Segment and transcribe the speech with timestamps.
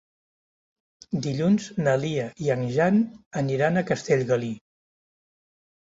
[1.25, 2.99] Dilluns na Lia i en Jan
[3.45, 4.55] aniran a Castellgalí.